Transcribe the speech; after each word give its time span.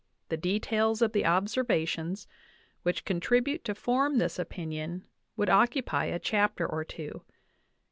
The 0.29 0.35
details 0.35 1.03
of 1.03 1.11
the 1.11 1.27
observations 1.27 2.27
which 2.81 3.05
contribute 3.05 3.63
to 3.65 3.75
form 3.75 4.17
this 4.17 4.39
opinion 4.39 5.05
would 5.37 5.47
occupy 5.51 6.05
a 6.05 6.17
chapter 6.17 6.65
or 6.65 6.83
two." 6.83 7.21